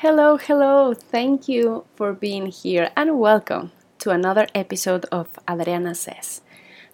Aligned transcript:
Hello, 0.00 0.36
hello. 0.36 0.94
Thank 0.94 1.48
you 1.48 1.84
for 1.96 2.12
being 2.12 2.46
here 2.46 2.92
and 2.96 3.18
welcome 3.18 3.72
to 3.98 4.10
another 4.10 4.46
episode 4.54 5.06
of 5.10 5.40
Adriana 5.50 5.92
Says. 5.96 6.40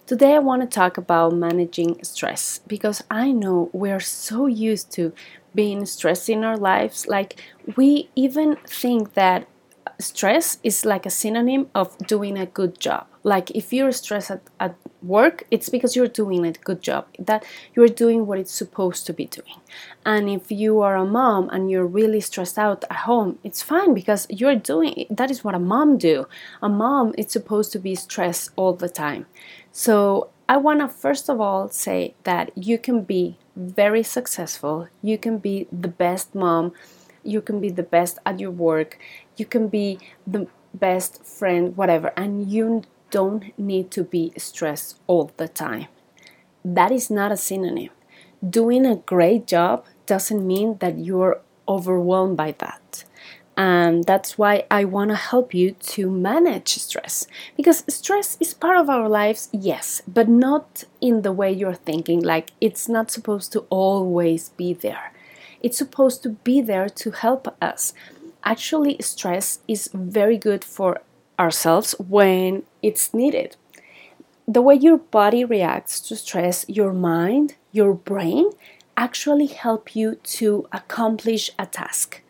Today 0.07 0.33
I 0.33 0.39
want 0.39 0.63
to 0.63 0.67
talk 0.67 0.97
about 0.97 1.35
managing 1.35 2.03
stress 2.03 2.61
because 2.65 3.03
I 3.11 3.31
know 3.31 3.69
we're 3.73 3.99
so 3.99 4.47
used 4.47 4.91
to 4.93 5.13
being 5.53 5.85
stressed 5.85 6.29
in 6.29 6.43
our 6.43 6.57
lives. 6.57 7.05
Like, 7.05 7.39
we 7.77 8.09
even 8.15 8.55
think 8.67 9.13
that 9.13 9.47
stress 9.99 10.57
is 10.63 10.83
like 10.83 11.05
a 11.05 11.11
synonym 11.11 11.69
of 11.75 11.95
doing 12.07 12.39
a 12.39 12.47
good 12.47 12.79
job. 12.79 13.05
Like 13.25 13.49
if 13.51 13.73
you're 13.73 13.91
stressed 13.91 14.29
at, 14.29 14.43
at 14.59 14.75
work, 15.01 15.45
it's 15.49 15.67
because 15.67 15.95
you're 15.95 16.07
doing 16.07 16.45
a 16.45 16.51
good 16.51 16.81
job, 16.81 17.07
that 17.17 17.43
you're 17.73 17.87
doing 18.03 18.27
what 18.27 18.37
it's 18.37 18.53
supposed 18.53 19.05
to 19.07 19.13
be 19.13 19.25
doing. 19.25 19.59
And 20.05 20.29
if 20.29 20.51
you 20.51 20.81
are 20.81 20.95
a 20.95 21.05
mom 21.05 21.49
and 21.49 21.71
you're 21.71 21.87
really 21.87 22.21
stressed 22.21 22.59
out 22.59 22.83
at 22.83 22.97
home, 23.09 23.39
it's 23.43 23.63
fine 23.63 23.95
because 23.95 24.27
you're 24.29 24.55
doing 24.55 25.07
that 25.09 25.31
is 25.31 25.43
what 25.43 25.55
a 25.55 25.59
mom 25.73 25.97
do. 25.97 26.27
A 26.61 26.69
mom 26.69 27.15
is 27.17 27.31
supposed 27.31 27.71
to 27.71 27.79
be 27.79 27.95
stressed 27.95 28.51
all 28.55 28.73
the 28.73 28.89
time. 28.89 29.25
So 29.71 30.29
I 30.47 30.57
want 30.57 30.81
to 30.81 30.87
first 30.87 31.27
of 31.27 31.41
all 31.41 31.67
say 31.69 32.13
that 32.25 32.51
you 32.55 32.77
can 32.77 33.01
be 33.01 33.37
very 33.55 34.03
successful. 34.03 34.87
You 35.01 35.17
can 35.17 35.39
be 35.39 35.67
the 35.71 35.87
best 35.87 36.35
mom 36.35 36.73
you 37.25 37.41
can 37.41 37.59
be 37.59 37.69
the 37.69 37.83
best 37.83 38.19
at 38.25 38.39
your 38.39 38.51
work, 38.51 38.99
you 39.35 39.45
can 39.45 39.67
be 39.67 39.99
the 40.27 40.47
best 40.73 41.25
friend, 41.25 41.75
whatever, 41.75 42.13
and 42.15 42.49
you 42.49 42.83
don't 43.15 43.57
need 43.57 43.91
to 43.91 44.03
be 44.03 44.33
stressed 44.35 44.99
all 45.07 45.31
the 45.37 45.47
time. 45.47 45.87
That 46.65 46.91
is 46.91 47.09
not 47.09 47.31
a 47.31 47.37
synonym. 47.37 47.91
Doing 48.59 48.85
a 48.85 48.97
great 49.13 49.47
job 49.47 49.85
doesn't 50.05 50.45
mean 50.45 50.79
that 50.79 50.97
you're 50.97 51.39
overwhelmed 51.65 52.35
by 52.35 52.51
that. 52.57 53.05
And 53.55 54.03
that's 54.03 54.37
why 54.37 54.65
I 54.69 54.83
want 54.83 55.11
to 55.11 55.15
help 55.15 55.53
you 55.53 55.71
to 55.95 56.11
manage 56.11 56.75
stress. 56.75 57.25
Because 57.55 57.85
stress 57.87 58.35
is 58.41 58.53
part 58.53 58.77
of 58.77 58.89
our 58.89 59.07
lives, 59.07 59.47
yes, 59.53 60.01
but 60.05 60.27
not 60.27 60.83
in 60.99 61.21
the 61.21 61.31
way 61.31 61.53
you're 61.53 61.81
thinking. 61.89 62.19
Like 62.21 62.51
it's 62.59 62.89
not 62.89 63.11
supposed 63.11 63.53
to 63.53 63.61
always 63.69 64.49
be 64.49 64.73
there. 64.73 65.13
It's 65.61 65.77
supposed 65.77 66.21
to 66.23 66.31
be 66.49 66.59
there 66.59 66.89
to 66.89 67.11
help 67.11 67.55
us. 67.61 67.93
Actually, 68.43 68.97
stress 68.99 69.59
is 69.69 69.89
very 69.93 70.37
good 70.37 70.65
for 70.65 70.99
ourselves 71.39 71.93
when 71.99 72.63
it's 72.81 73.13
needed. 73.13 73.55
The 74.47 74.61
way 74.61 74.75
your 74.75 74.97
body 74.97 75.43
reacts 75.43 75.99
to 76.01 76.15
stress, 76.15 76.65
your 76.67 76.93
mind, 76.93 77.55
your 77.71 77.93
brain 77.93 78.51
actually 78.95 79.47
help 79.47 79.95
you 79.95 80.15
to 80.37 80.67
accomplish 80.71 81.49
a 81.57 81.65
task. 81.65 82.21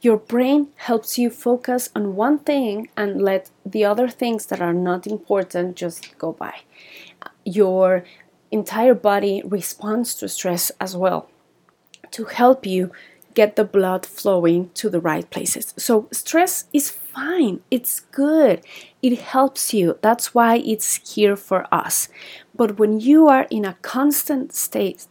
Your 0.00 0.16
brain 0.16 0.68
helps 0.76 1.16
you 1.16 1.30
focus 1.30 1.88
on 1.94 2.16
one 2.16 2.40
thing 2.40 2.88
and 2.96 3.22
let 3.22 3.50
the 3.64 3.84
other 3.84 4.08
things 4.08 4.46
that 4.46 4.60
are 4.60 4.74
not 4.74 5.06
important 5.06 5.76
just 5.76 6.18
go 6.18 6.32
by. 6.32 6.62
Your 7.44 8.04
entire 8.50 8.94
body 8.94 9.42
responds 9.44 10.14
to 10.16 10.28
stress 10.28 10.72
as 10.80 10.96
well 10.96 11.30
to 12.10 12.24
help 12.24 12.66
you 12.66 12.92
get 13.34 13.56
the 13.56 13.64
blood 13.64 14.04
flowing 14.06 14.70
to 14.74 14.88
the 14.88 15.00
right 15.00 15.28
places. 15.30 15.74
So, 15.76 16.08
stress 16.12 16.66
is 16.72 16.90
fine, 16.90 17.60
it's 17.70 18.00
good, 18.00 18.64
it 19.02 19.18
helps 19.18 19.74
you. 19.74 19.98
That's 20.02 20.34
why 20.34 20.56
it's 20.58 21.14
here 21.14 21.36
for 21.36 21.66
us. 21.72 22.08
But 22.54 22.78
when 22.78 23.00
you 23.00 23.28
are 23.28 23.46
in 23.50 23.64
a 23.64 23.76
constant 23.82 24.54
state 24.54 25.06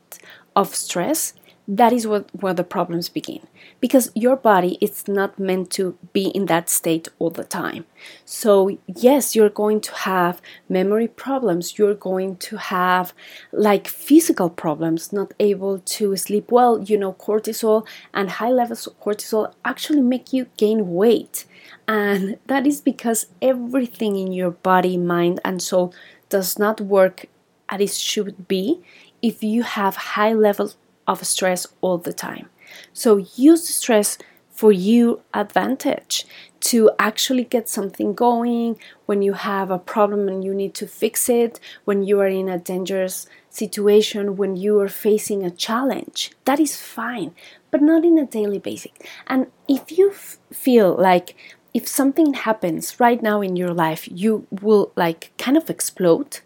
of 0.56 0.76
stress, 0.76 1.34
that 1.72 1.94
is 1.94 2.06
what, 2.06 2.30
where 2.36 2.54
the 2.54 2.66
problems 2.66 3.08
begin. 3.08 3.48
Because 3.80 4.12
your 4.14 4.36
body 4.36 4.78
is 4.82 5.08
not 5.08 5.40
meant 5.40 5.70
to 5.72 5.98
be 6.12 6.26
in 6.28 6.48
that 6.48 6.70
state 6.70 7.08
all 7.18 7.30
the 7.30 7.46
time. 7.46 7.86
So 8.26 8.78
yes 8.86 9.36
you're 9.36 9.50
going 9.50 9.80
to 9.82 9.94
have 9.96 10.42
memory 10.68 11.08
problems. 11.08 11.78
You're 11.78 11.96
going 11.96 12.36
to 12.38 12.58
have 12.58 13.14
like 13.54 13.88
physical 13.88 14.50
problems 14.50 15.14
not 15.14 15.34
able 15.40 15.80
to 15.80 16.18
sleep 16.18 16.52
well. 16.52 16.82
You 16.82 16.98
know 16.98 17.14
cortisol 17.14 17.88
and 18.14 18.32
high 18.32 18.52
levels 18.52 18.86
of 18.86 19.00
cortisol 19.00 19.54
actually 19.64 20.02
make 20.02 20.34
you 20.34 20.48
gain 20.58 20.94
weight. 20.94 21.46
And 21.88 22.38
that 22.48 22.68
is 22.68 22.82
because 22.82 23.28
everything 23.42 24.18
in 24.18 24.34
your 24.34 24.52
body 24.52 24.98
mind 24.98 25.40
and 25.46 25.62
soul 25.62 25.94
does 26.28 26.60
not 26.60 26.82
work 26.82 27.28
as 27.70 27.80
it 27.80 27.94
should 27.94 28.50
be 28.50 28.82
if 29.22 29.44
you 29.44 29.64
have 29.64 29.96
high 29.96 30.34
levels 30.34 30.76
of 31.08 31.26
stress 31.26 31.68
all 31.82 31.98
the 31.98 32.14
time. 32.14 32.50
So 32.94 33.18
use 33.36 33.68
the 33.68 33.74
stress 33.74 34.18
for 34.50 34.72
you 34.72 35.22
advantage 35.34 36.26
to 36.60 36.92
actually 37.00 37.44
get 37.44 37.68
something 37.68 38.14
going 38.14 38.78
when 39.08 39.22
you 39.22 39.34
have 39.34 39.72
a 39.72 39.80
problem 39.80 40.28
and 40.28 40.44
you 40.44 40.54
need 40.54 40.76
to 40.76 40.86
fix 40.86 41.28
it, 41.30 41.60
when 41.86 42.04
you 42.04 42.20
are 42.20 42.28
in 42.28 42.48
a 42.48 42.60
dangerous 42.60 43.26
situation, 43.50 44.38
when 44.38 44.56
you 44.56 44.80
are 44.80 44.88
facing 44.88 45.44
a 45.44 45.50
challenge. 45.50 46.32
That 46.46 46.60
is 46.60 46.78
fine, 46.78 47.34
but 47.72 47.82
not 47.82 48.06
in 48.06 48.20
a 48.20 48.26
daily 48.26 48.60
basis. 48.60 48.92
And 49.26 49.48
if 49.68 49.98
you 49.98 50.12
f- 50.12 50.38
feel 50.54 50.96
like 50.96 51.36
if 51.74 51.88
something 51.88 52.34
happens 52.34 53.00
right 53.00 53.22
now 53.22 53.42
in 53.42 53.56
your 53.56 53.74
life, 53.74 54.08
you 54.12 54.46
will 54.62 54.92
like 54.96 55.32
kind 55.38 55.58
of 55.58 55.70
explode. 55.70 56.42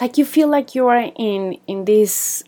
Like 0.00 0.18
you 0.18 0.24
feel 0.24 0.48
like 0.48 0.74
you 0.74 0.86
are 0.88 1.12
in 1.14 1.58
in 1.66 1.84
this 1.84 2.42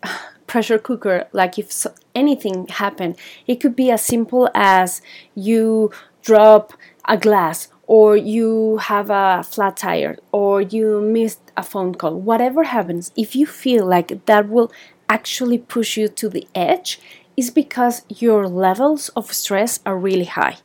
pressure 0.51 0.79
cooker, 0.79 1.29
like 1.33 1.61
if 1.61 1.87
anything 2.13 2.67
happened, 2.67 3.15
it 3.47 3.61
could 3.61 3.77
be 3.77 3.89
as 3.89 4.03
simple 4.03 4.51
as 4.53 5.01
you 5.37 5.93
drop 6.23 6.73
a 7.05 7.17
glass 7.17 7.69
or 7.87 8.17
you 8.17 8.79
have 8.79 9.11
a 9.11 9.45
flat 9.45 9.77
tire 9.77 10.19
or 10.33 10.61
you 10.61 11.01
missed 11.01 11.41
a 11.57 11.63
phone 11.63 11.95
call, 11.95 12.15
whatever 12.17 12.65
happens, 12.65 13.13
if 13.17 13.37
you 13.37 13.47
feel 13.47 13.87
like 13.87 14.27
that 14.27 14.49
will 14.49 14.73
actually 15.09 15.59
push 15.59 15.97
you 15.97 16.09
to 16.09 16.29
the 16.29 16.47
edge, 16.53 16.99
is 17.37 17.51
because 17.51 18.03
your 18.09 18.49
levels 18.49 19.09
of 19.11 19.33
stress 19.33 19.81
are 19.87 19.97
really 19.97 20.25
high. 20.25 20.57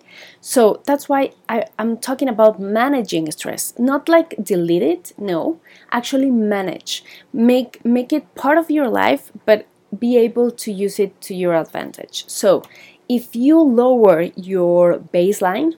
So 0.41 0.81
that's 0.85 1.07
why 1.07 1.31
I, 1.47 1.65
am 1.77 1.97
talking 1.97 2.27
about 2.27 2.59
managing 2.59 3.29
stress, 3.31 3.73
not 3.77 4.09
like 4.09 4.35
delete 4.43 4.81
it, 4.81 5.13
no, 5.17 5.59
actually 5.91 6.31
manage. 6.31 7.03
Make 7.31 7.85
make 7.85 8.11
it 8.11 8.33
part 8.35 8.57
of 8.57 8.71
your 8.71 8.89
life, 8.89 9.31
but 9.45 9.67
be 9.97 10.17
able 10.17 10.51
to 10.51 10.71
use 10.71 10.99
it 10.99 11.19
to 11.21 11.35
your 11.35 11.55
advantage. 11.55 12.25
So, 12.27 12.63
if 13.07 13.35
you 13.35 13.59
lower 13.59 14.21
your 14.35 14.99
baseline, 14.99 15.75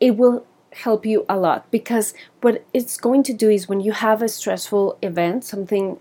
it 0.00 0.16
will 0.16 0.44
help 0.72 1.06
you 1.06 1.24
a 1.28 1.36
lot 1.36 1.70
because 1.70 2.14
what 2.40 2.64
it's 2.74 2.96
going 2.96 3.22
to 3.22 3.32
do 3.32 3.48
is 3.48 3.68
when 3.68 3.80
you 3.80 3.92
have 3.92 4.20
a 4.22 4.28
stressful 4.28 4.98
event, 5.02 5.44
something 5.44 5.98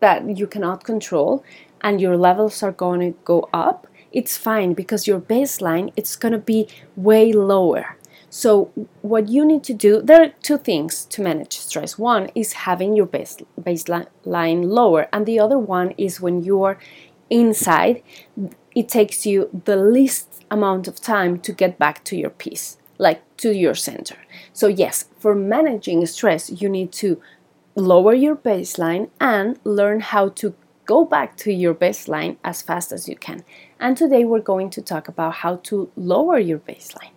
that 0.00 0.36
you 0.36 0.46
cannot 0.46 0.84
control, 0.84 1.44
and 1.80 2.00
your 2.00 2.16
levels 2.16 2.62
are 2.62 2.72
going 2.72 3.00
to 3.00 3.18
go 3.24 3.48
up, 3.52 3.86
it's 4.12 4.36
fine 4.36 4.74
because 4.74 5.06
your 5.06 5.20
baseline 5.20 5.92
it's 5.96 6.16
going 6.16 6.32
to 6.32 6.38
be 6.38 6.68
way 6.96 7.32
lower. 7.32 7.96
So, 8.34 8.72
what 9.02 9.28
you 9.28 9.44
need 9.44 9.62
to 9.64 9.74
do, 9.74 10.00
there 10.00 10.22
are 10.22 10.32
two 10.42 10.56
things 10.56 11.04
to 11.04 11.20
manage 11.20 11.58
stress. 11.58 11.98
One 11.98 12.30
is 12.34 12.64
having 12.64 12.96
your 12.96 13.04
base, 13.04 13.36
baseline 13.60 14.06
lower, 14.24 15.06
and 15.12 15.26
the 15.26 15.38
other 15.38 15.58
one 15.58 15.90
is 15.98 16.18
when 16.18 16.42
you 16.42 16.62
are 16.62 16.78
inside, 17.28 18.02
it 18.74 18.88
takes 18.88 19.26
you 19.26 19.50
the 19.66 19.76
least 19.76 20.46
amount 20.50 20.88
of 20.88 20.98
time 20.98 21.40
to 21.40 21.52
get 21.52 21.78
back 21.78 22.04
to 22.04 22.16
your 22.16 22.30
peace, 22.30 22.78
like 22.96 23.20
to 23.36 23.52
your 23.52 23.74
center. 23.74 24.16
So, 24.54 24.66
yes, 24.66 25.10
for 25.18 25.34
managing 25.34 26.06
stress, 26.06 26.48
you 26.62 26.70
need 26.70 26.90
to 26.92 27.20
lower 27.76 28.14
your 28.14 28.36
baseline 28.36 29.10
and 29.20 29.58
learn 29.62 30.00
how 30.00 30.30
to 30.40 30.54
go 30.86 31.04
back 31.04 31.36
to 31.36 31.52
your 31.52 31.74
baseline 31.74 32.38
as 32.42 32.62
fast 32.62 32.92
as 32.92 33.10
you 33.10 33.14
can. 33.14 33.44
And 33.78 33.94
today 33.94 34.24
we're 34.24 34.40
going 34.40 34.70
to 34.70 34.80
talk 34.80 35.06
about 35.06 35.34
how 35.34 35.56
to 35.64 35.90
lower 35.96 36.38
your 36.38 36.60
baseline 36.60 37.12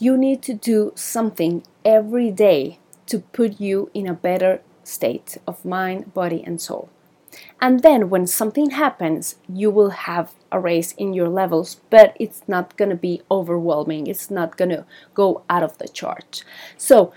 you 0.00 0.16
need 0.16 0.42
to 0.42 0.54
do 0.54 0.92
something 0.96 1.62
every 1.84 2.30
day 2.30 2.78
to 3.06 3.18
put 3.18 3.60
you 3.60 3.90
in 3.92 4.08
a 4.08 4.14
better 4.14 4.62
state 4.82 5.36
of 5.46 5.64
mind, 5.64 6.12
body, 6.14 6.42
and 6.44 6.60
soul. 6.60 6.88
And 7.60 7.80
then 7.80 8.08
when 8.08 8.26
something 8.26 8.70
happens, 8.70 9.36
you 9.46 9.70
will 9.70 9.90
have 9.90 10.32
a 10.50 10.58
raise 10.58 10.92
in 10.92 11.12
your 11.12 11.28
levels, 11.28 11.76
but 11.90 12.16
it's 12.18 12.42
not 12.48 12.76
going 12.78 12.88
to 12.88 12.96
be 12.96 13.20
overwhelming. 13.30 14.06
It's 14.06 14.30
not 14.30 14.56
going 14.56 14.70
to 14.70 14.86
go 15.14 15.42
out 15.50 15.62
of 15.62 15.76
the 15.78 15.86
chart. 15.86 16.42
So, 16.76 17.12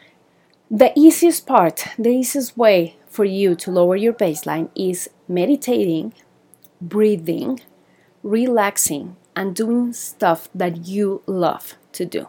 the 0.70 0.92
easiest 0.96 1.46
part, 1.48 1.88
the 1.98 2.10
easiest 2.10 2.58
way 2.58 2.98
for 3.08 3.26
you 3.26 3.56
to 3.56 3.72
lower 3.72 3.96
your 3.96 4.14
baseline 4.14 4.70
is 4.76 5.10
meditating, 5.28 6.14
breathing, 6.82 7.62
relaxing, 8.24 9.16
and 9.36 9.56
doing 9.56 9.94
stuff 9.94 10.50
that 10.54 10.86
you 10.86 11.22
love 11.28 11.76
to 11.94 12.06
do. 12.06 12.28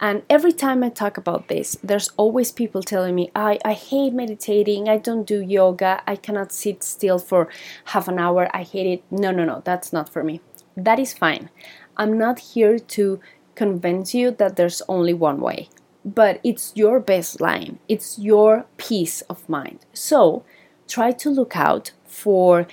And 0.00 0.22
every 0.28 0.52
time 0.52 0.82
I 0.82 0.88
talk 0.88 1.16
about 1.16 1.48
this, 1.48 1.76
there's 1.82 2.10
always 2.16 2.52
people 2.52 2.82
telling 2.82 3.14
me, 3.14 3.30
I, 3.34 3.58
I 3.64 3.72
hate 3.72 4.12
meditating, 4.12 4.88
I 4.88 4.96
don't 4.96 5.26
do 5.26 5.40
yoga, 5.40 6.02
I 6.06 6.16
cannot 6.16 6.52
sit 6.52 6.82
still 6.82 7.18
for 7.18 7.48
half 7.86 8.08
an 8.08 8.18
hour, 8.18 8.48
I 8.54 8.62
hate 8.62 8.86
it. 8.86 9.04
No, 9.10 9.30
no, 9.30 9.44
no, 9.44 9.62
that's 9.64 9.92
not 9.92 10.08
for 10.08 10.24
me. 10.24 10.40
That 10.76 10.98
is 10.98 11.12
fine. 11.12 11.50
I'm 11.96 12.16
not 12.16 12.38
here 12.38 12.78
to 12.78 13.20
convince 13.54 14.14
you 14.14 14.30
that 14.30 14.56
there's 14.56 14.82
only 14.88 15.12
one 15.12 15.40
way, 15.40 15.68
but 16.04 16.40
it's 16.42 16.72
your 16.74 17.00
baseline, 17.00 17.78
it's 17.88 18.18
your 18.18 18.66
peace 18.76 19.20
of 19.22 19.48
mind. 19.48 19.84
So 19.92 20.44
try 20.88 21.12
to 21.12 21.30
look 21.30 21.56
out 21.56 21.92
for 22.06 22.66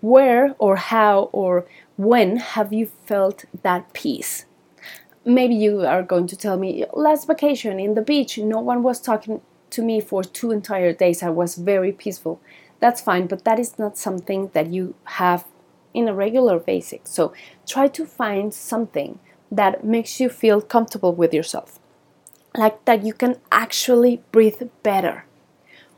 where 0.00 0.54
or 0.58 0.76
how 0.76 1.30
or 1.32 1.66
when 1.96 2.36
have 2.36 2.72
you 2.72 2.86
felt 3.06 3.44
that 3.62 3.92
peace 3.92 4.44
maybe 5.24 5.54
you 5.54 5.80
are 5.80 6.02
going 6.02 6.26
to 6.26 6.36
tell 6.36 6.56
me 6.56 6.84
last 6.92 7.26
vacation 7.26 7.78
in 7.78 7.94
the 7.94 8.02
beach 8.02 8.38
no 8.38 8.60
one 8.60 8.82
was 8.82 9.00
talking 9.00 9.40
to 9.70 9.82
me 9.82 10.00
for 10.00 10.22
two 10.22 10.50
entire 10.50 10.92
days. 10.92 11.22
I 11.22 11.30
was 11.30 11.54
very 11.54 11.92
peaceful. 11.92 12.40
That's 12.80 13.00
fine 13.00 13.26
but 13.26 13.44
that 13.44 13.58
is 13.58 13.78
not 13.78 13.96
something 13.96 14.50
that 14.54 14.68
you 14.68 14.94
have 15.04 15.44
in 15.94 16.08
a 16.08 16.14
regular 16.14 16.58
basis 16.58 17.00
so 17.04 17.32
try 17.66 17.86
to 17.86 18.06
find 18.06 18.52
something 18.54 19.18
that 19.50 19.84
makes 19.84 20.18
you 20.18 20.28
feel 20.30 20.62
comfortable 20.62 21.12
with 21.14 21.34
yourself 21.34 21.78
like 22.56 22.84
that 22.84 23.04
you 23.04 23.12
can 23.12 23.36
actually 23.50 24.22
breathe 24.32 24.62
better. 24.82 25.24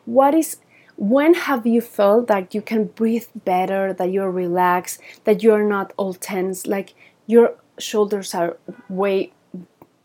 What 0.04 0.34
is 0.34 0.58
when 0.96 1.34
have 1.34 1.66
you 1.66 1.80
felt 1.80 2.28
that 2.28 2.54
you 2.54 2.62
can 2.62 2.84
breathe 2.84 3.26
better 3.44 3.92
that 3.92 4.12
you're 4.12 4.30
relaxed 4.30 5.00
that 5.24 5.42
you're 5.42 5.64
not 5.64 5.92
all 5.96 6.14
tense 6.14 6.68
like 6.68 6.94
your 7.26 7.56
shoulders 7.78 8.34
are 8.34 8.56
way 8.88 9.32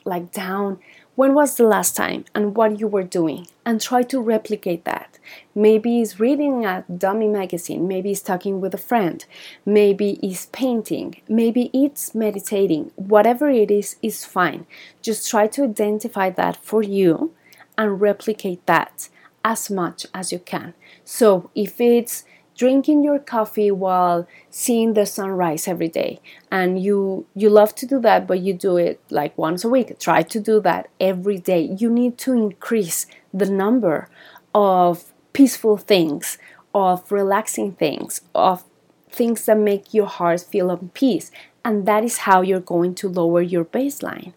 like 0.05 0.31
down. 0.31 0.79
When 1.15 1.33
was 1.33 1.55
the 1.55 1.67
last 1.67 1.95
time 1.95 2.25
and 2.33 2.55
what 2.55 2.79
you 2.79 2.87
were 2.87 3.03
doing? 3.03 3.47
And 3.65 3.81
try 3.81 4.03
to 4.03 4.21
replicate 4.21 4.85
that. 4.85 5.19
Maybe 5.53 6.01
it's 6.01 6.19
reading 6.19 6.65
a 6.65 6.85
dummy 6.97 7.27
magazine. 7.27 7.87
Maybe 7.87 8.11
it's 8.11 8.21
talking 8.21 8.61
with 8.61 8.73
a 8.73 8.77
friend. 8.77 9.23
Maybe 9.65 10.17
it's 10.23 10.47
painting. 10.47 11.21
Maybe 11.27 11.69
it's 11.73 12.15
meditating. 12.15 12.91
Whatever 12.95 13.49
it 13.49 13.69
is 13.69 13.97
is 14.01 14.25
fine. 14.25 14.65
Just 15.01 15.29
try 15.29 15.47
to 15.47 15.65
identify 15.65 16.29
that 16.31 16.57
for 16.63 16.81
you 16.81 17.33
and 17.77 18.01
replicate 18.01 18.65
that 18.65 19.09
as 19.43 19.69
much 19.69 20.05
as 20.13 20.31
you 20.31 20.39
can. 20.39 20.73
So 21.03 21.49
if 21.53 21.79
it's 21.79 22.23
drinking 22.59 23.05
your 23.05 23.19
coffee 23.19 23.71
while 23.71 24.27
seeing 24.49 24.93
the 24.93 25.05
sunrise 25.05 25.65
every 25.65 25.87
day. 25.87 26.19
And 26.51 26.83
you 26.83 27.25
you 27.33 27.49
love 27.49 27.73
to 27.75 27.85
do 27.85 27.99
that 28.01 28.27
but 28.27 28.41
you 28.41 28.53
do 28.53 28.75
it 28.75 28.99
like 29.09 29.37
once 29.37 29.63
a 29.63 29.69
week. 29.69 29.97
Try 29.97 30.23
to 30.23 30.39
do 30.39 30.59
that 30.61 30.89
every 30.99 31.37
day. 31.37 31.61
You 31.61 31.89
need 31.89 32.17
to 32.19 32.33
increase 32.33 33.07
the 33.33 33.49
number 33.49 34.09
of 34.53 35.13
peaceful 35.31 35.77
things 35.77 36.37
of 36.75 37.09
relaxing 37.11 37.71
things 37.71 38.21
of 38.35 38.65
things 39.09 39.45
that 39.45 39.57
make 39.57 39.93
your 39.93 40.09
heart 40.17 40.41
feel 40.41 40.69
at 40.71 40.93
peace. 40.93 41.31
And 41.63 41.85
that 41.85 42.03
is 42.03 42.19
how 42.27 42.41
you're 42.41 42.71
going 42.75 42.93
to 42.95 43.07
lower 43.07 43.41
your 43.41 43.65
baseline. 43.65 44.33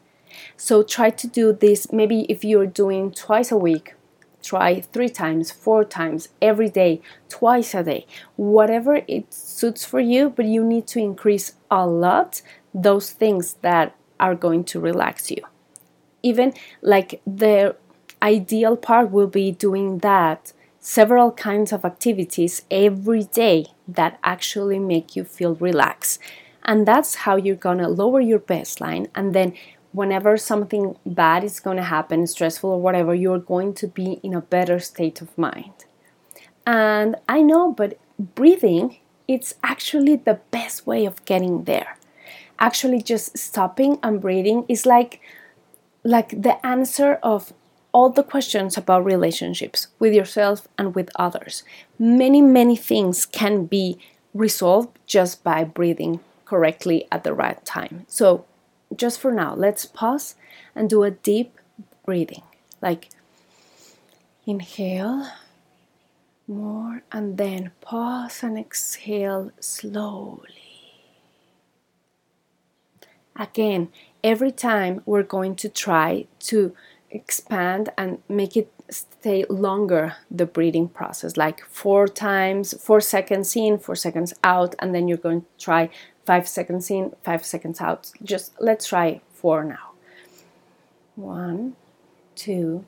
So 0.56 0.82
try 0.84 1.10
to 1.10 1.26
do 1.26 1.52
this. 1.52 1.92
Maybe 1.92 2.20
if 2.28 2.44
you're 2.44 2.72
doing 2.82 3.10
twice 3.10 3.50
a 3.50 3.56
week 3.56 3.94
try 4.43 4.81
three 4.81 5.09
times, 5.09 5.50
four 5.50 5.85
times, 5.85 6.29
every 6.41 6.69
day, 6.69 7.00
twice 7.29 7.75
a 7.75 7.83
day, 7.83 8.06
whatever 8.37 9.03
it 9.06 9.33
suits 9.33 9.85
for 9.85 10.00
you, 10.00 10.31
but 10.31 10.47
you 10.47 10.65
need 10.65 10.87
to 10.89 10.99
increase 10.99 11.55
a 11.71 11.87
lot 11.87 12.43
those 12.75 13.11
things 13.11 13.55
that 13.62 13.94
are 14.19 14.35
going 14.35 14.65
to 14.65 14.81
relax 14.81 15.31
you. 15.31 15.43
Even 16.23 16.53
like 16.81 17.21
the 17.27 17.77
ideal 18.23 18.77
part 18.77 19.11
will 19.11 19.27
be 19.27 19.50
doing 19.50 19.99
that 19.99 20.53
several 20.79 21.31
kinds 21.31 21.73
of 21.73 21.85
activities 21.85 22.62
every 22.71 23.25
day 23.25 23.67
that 23.87 24.19
actually 24.25 24.79
make 24.79 25.15
you 25.17 25.25
feel 25.25 25.55
relaxed. 25.56 26.19
And 26.65 26.87
that's 26.87 27.15
how 27.17 27.37
you're 27.37 27.56
gonna 27.56 27.89
lower 27.89 28.21
your 28.21 28.39
baseline 28.39 29.09
and 29.15 29.35
then 29.35 29.55
whenever 29.93 30.37
something 30.37 30.97
bad 31.05 31.44
is 31.44 31.61
going 31.61 31.77
to 31.77 31.83
happen, 31.83 32.27
stressful 32.27 32.71
or 32.71 32.81
whatever, 32.81 33.15
you're 33.15 33.39
going 33.39 33.75
to 33.75 33.87
be 33.87 34.21
in 34.23 34.35
a 34.35 34.41
better 34.41 34.79
state 34.79 35.21
of 35.21 35.37
mind. 35.39 35.85
And 36.67 37.17
I 37.29 37.43
know, 37.43 37.73
but 37.73 37.99
breathing, 38.19 38.99
it's 39.29 39.55
actually 39.62 40.17
the 40.17 40.41
best 40.50 40.87
way 40.87 41.05
of 41.05 41.25
getting 41.25 41.65
there. 41.65 41.99
Actually, 42.59 43.03
just 43.03 43.37
stopping 43.37 43.99
and 44.03 44.21
breathing 44.21 44.65
is 44.69 44.87
like 44.87 45.21
like 46.05 46.31
the 46.43 46.65
answer 46.67 47.15
of 47.23 47.53
all 47.93 48.09
the 48.09 48.23
questions 48.23 48.77
about 48.77 49.05
relationships 49.05 49.89
with 49.99 50.15
yourself 50.15 50.67
and 50.79 50.94
with 50.94 51.11
others. 51.17 51.62
Many, 51.99 52.41
many 52.41 52.75
things 52.75 53.27
can 53.27 53.67
be 53.67 53.99
resolved 54.35 54.99
just 55.06 55.44
by 55.44 55.62
breathing 55.62 56.21
correctly 56.44 57.06
at 57.12 57.23
the 57.23 57.35
right 57.35 57.62
time. 57.65 58.05
So 58.09 58.44
just 58.97 59.21
for 59.21 59.33
now, 59.33 59.55
let's 59.55 59.85
pause 59.85 60.35
and 60.75 60.89
do 60.89 61.03
a 61.03 61.11
deep 61.11 61.59
breathing. 62.05 62.43
Like 62.81 63.09
inhale 64.47 65.29
more 66.49 67.03
and 67.12 67.39
then 67.39 67.71
pause 67.81 68.43
and 68.43 68.59
exhale 68.59 69.53
slowly. 69.61 70.43
Again, 73.37 73.89
every 74.23 74.53
time 74.53 75.03
we're 75.06 75.23
going 75.23 75.56
to 75.56 75.69
try 75.69 76.27
to 76.41 76.75
expand 77.11 77.91
and 77.97 78.23
make 78.29 78.56
it 78.56 78.73
stay 78.89 79.44
longer 79.49 80.17
the 80.31 80.47
breathing 80.47 80.89
process 80.89 81.37
like 81.37 81.65
four 81.67 82.06
times 82.06 82.75
four 82.83 83.00
seconds 83.00 83.55
in 83.56 83.79
four 83.79 83.94
seconds 83.94 84.35
out 84.44 84.75
and 84.79 84.94
then 84.94 85.09
you're 85.09 85.17
going 85.17 85.41
to 85.41 85.47
try 85.59 85.89
five 86.24 86.48
seconds 86.48 86.90
in, 86.90 87.14
five 87.22 87.44
seconds 87.44 87.80
out. 87.80 88.10
Just 88.22 88.52
let's 88.60 88.86
try 88.86 89.20
four 89.32 89.64
now. 89.64 89.92
One, 91.16 91.76
two, 92.34 92.84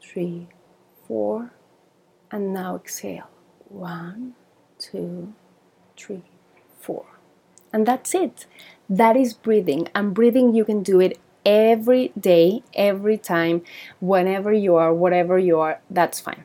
three, 0.00 0.48
four, 1.06 1.52
and 2.30 2.52
now 2.52 2.76
exhale. 2.76 3.28
One, 3.68 4.34
two, 4.78 5.34
three, 5.96 6.22
four. 6.80 7.06
And 7.72 7.86
that's 7.86 8.14
it. 8.14 8.46
That 8.88 9.16
is 9.16 9.34
breathing. 9.34 9.88
And 9.94 10.14
breathing, 10.14 10.54
you 10.54 10.64
can 10.64 10.82
do 10.82 11.00
it 11.00 11.18
every 11.44 12.12
day, 12.18 12.62
every 12.74 13.18
time, 13.18 13.62
whenever 14.00 14.52
you 14.52 14.76
are, 14.76 14.92
whatever 14.92 15.38
you 15.38 15.58
are, 15.58 15.80
that's 15.90 16.20
fine. 16.20 16.44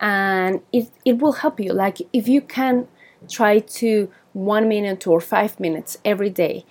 And 0.00 0.60
it, 0.72 0.90
it 1.04 1.18
will 1.18 1.32
help 1.32 1.58
you. 1.58 1.72
Like 1.72 1.98
if 2.12 2.28
you 2.28 2.40
can 2.40 2.88
try 3.28 3.60
to 3.60 4.10
one 4.36 4.68
minute 4.68 5.06
or 5.06 5.18
five 5.18 5.58
minutes 5.58 5.96
every 6.04 6.28
day 6.28 6.62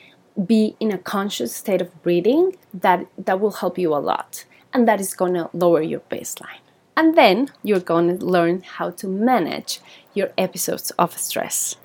be 0.45 0.75
in 0.79 0.91
a 0.91 1.00
conscious 1.00 1.56
state 1.56 1.81
of 1.81 2.03
breathing 2.03 2.56
that 2.71 3.07
that 3.17 3.39
will 3.39 3.53
help 3.53 3.75
you 3.79 3.95
a 3.95 3.97
lot 3.97 4.45
and 4.72 4.88
that 4.88 5.01
is 5.01 5.15
going 5.15 5.34
to 5.34 5.50
lower 5.51 5.81
your 5.81 6.01
baseline. 6.01 6.62
And 6.95 7.17
then 7.17 7.50
you're 7.63 7.79
going 7.79 8.19
to 8.19 8.25
learn 8.25 8.62
how 8.62 8.91
to 8.91 9.07
manage 9.07 9.79
your 10.13 10.29
episodes 10.38 10.91
of 10.91 11.17
stress. 11.17 11.75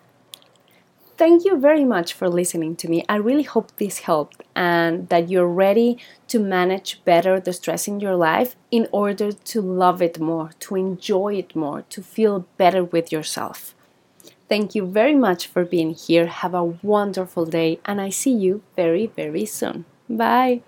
Thank 1.17 1.47
you 1.47 1.59
very 1.59 1.85
much 1.85 2.13
for 2.13 2.29
listening 2.29 2.77
to 2.77 2.89
me. 2.89 3.05
I 3.09 3.17
really 3.17 3.43
hope 3.43 3.77
this 3.77 4.01
helped 4.01 4.43
and 4.55 5.09
that 5.09 5.31
you're 5.31 5.47
ready 5.67 5.97
to 6.29 6.39
manage 6.39 7.03
better 7.07 7.41
the 7.41 7.55
stress 7.55 7.89
in 7.89 8.01
your 8.01 8.17
life 8.17 8.55
in 8.71 8.87
order 8.93 9.33
to 9.33 9.63
love 9.63 10.03
it 10.03 10.21
more 10.21 10.51
to 10.61 10.77
enjoy 10.77 11.37
it 11.37 11.57
more 11.57 11.83
to 11.89 12.03
feel 12.03 12.47
better 12.59 12.85
with 12.85 13.11
yourself 13.13 13.75
Thank 14.51 14.75
you 14.75 14.85
very 14.85 15.15
much 15.15 15.47
for 15.47 15.65
being 15.65 15.95
here. 15.95 16.27
Have 16.27 16.53
a 16.55 16.63
wonderful 16.83 17.47
day, 17.47 17.81
and 17.87 18.01
I 18.03 18.11
see 18.11 18.33
you 18.35 18.63
very, 18.77 19.07
very 19.07 19.47
soon. 19.47 19.87
Bye. 20.11 20.61